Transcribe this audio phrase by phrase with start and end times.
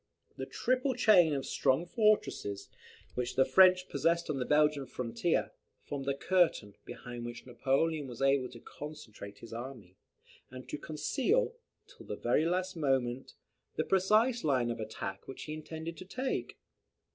[0.35, 2.69] The triple chain of strong fortresses,
[3.13, 5.51] which the French possessed on the Belgian frontier,
[5.83, 9.97] formed a curtain, behind which Napoleon was able to concentrate his army,
[10.49, 11.53] and to conceal,
[11.85, 13.35] till the very last moment,
[13.75, 16.57] the precise line of attack which he intended to take.